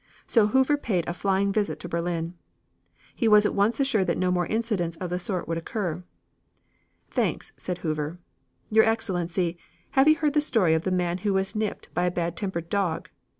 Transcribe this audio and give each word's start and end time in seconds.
So 0.25 0.47
Hoover 0.47 0.77
paid 0.77 1.07
a 1.07 1.13
flying 1.13 1.53
visit 1.53 1.79
to 1.81 1.87
Berlin. 1.87 2.33
He 3.13 3.27
was 3.27 3.45
at 3.45 3.53
once 3.53 3.79
assured 3.79 4.07
that 4.07 4.17
no 4.17 4.31
more 4.31 4.47
incidents 4.47 4.97
of 4.97 5.11
the 5.11 5.19
sort 5.19 5.47
would 5.47 5.59
occur. 5.59 6.03
"Thanks," 7.11 7.53
said 7.55 7.77
Hoover. 7.85 8.17
"Your 8.71 8.83
Excellency, 8.83 9.59
have 9.91 10.07
you 10.07 10.15
heard 10.15 10.33
the 10.33 10.41
story 10.41 10.73
of 10.73 10.81
the 10.81 10.91
man 10.91 11.19
who 11.19 11.35
was 11.35 11.55
nipped 11.55 11.93
by 11.93 12.05
a 12.05 12.09
bad 12.09 12.35
tempered 12.35 12.67
dog? 12.67 13.09